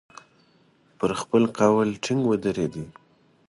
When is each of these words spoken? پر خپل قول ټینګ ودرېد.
پر 0.97 1.11
خپل 1.21 1.43
قول 1.57 1.89
ټینګ 2.03 2.21
ودرېد. 2.27 2.75